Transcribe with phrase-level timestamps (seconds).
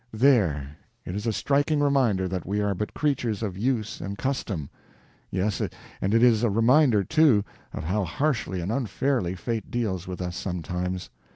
[0.11, 4.67] There—it is a striking reminder that we are but creatures of use and custom;
[5.29, 5.61] yes,
[6.01, 10.35] and it is a reminder, too, of how harshly and unfairly fate deals with us
[10.35, 11.11] sometimes.